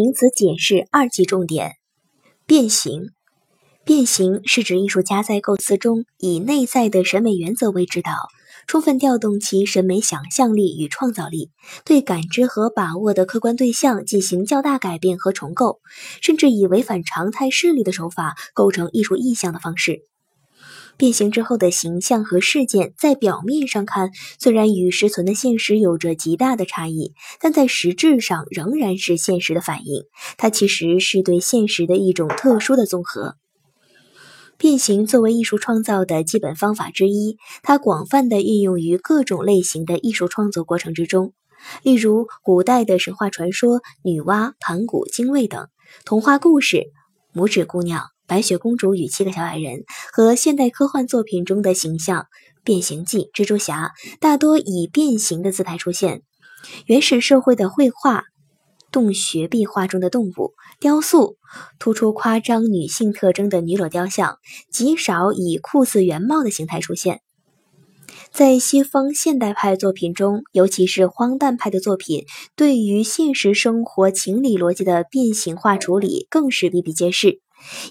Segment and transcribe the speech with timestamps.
[0.00, 1.72] 名词解释二级重点：
[2.46, 3.10] 变形。
[3.84, 8.12] 变形是指艺术家在构思中以内在的审美原则为指导，
[8.68, 11.50] 充分调动其审美想象力与创造力，
[11.84, 15.80] 对感知和把握的客观对象进行较大改变和重构，
[16.22, 20.02] 甚至以违反常态势力的手法构成艺术意象的方式。
[20.98, 24.10] 变形之后的形象和事件，在表面上看
[24.40, 30.02] 虽然与实存的现实有着极大的差异，但在实质上仍然是现实的反应。
[30.36, 33.36] 它其实是对现实的一种特殊的综合。
[34.56, 41.32] 变形作为艺术创造的基本方法之一，它广泛的运用于各种类型的艺术创作过程之中，
[41.84, 45.68] 例如古代的神话传说、女娲、盘古、精卫等
[46.04, 46.86] 童话故事、
[47.32, 48.17] 拇指姑娘。
[48.28, 52.26] 白雪公主与七个小矮人和现代科幻作品中的形象，
[52.62, 56.22] 变形记、蜘蛛侠大多以变形的姿态出现。
[56.86, 58.24] 原始社会的绘画、
[58.92, 61.38] 洞穴壁画中的动物、雕塑，
[61.78, 64.36] 突出夸张女性特征的女裸雕像，
[64.70, 67.22] 极少以酷似原貌的形态出现。
[68.30, 77.40] 在西方现代派作品中，尤其是荒诞派的作品，对于现实生活情理逻辑的变形化处理更是比比皆是。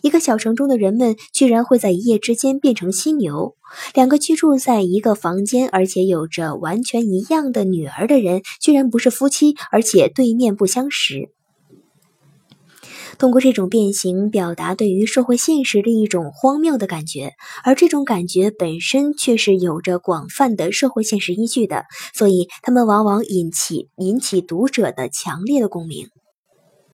[0.01, 3.55] 一个小城中的人们居然会在一夜之间变成犀牛。
[3.93, 11.29] 两个居住在一个房间而且有着完全一样的女儿的人，居然不是夫妻，而且对面不相识。
[13.17, 26.09] 通过这种变形，表达对于社会现实的一种荒谬的感觉，而这种感觉本身却是有着广泛的社会现实依据的，所以他们往往引起引起读者的强烈的共鸣。